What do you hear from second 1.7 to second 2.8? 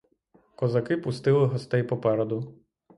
попереду.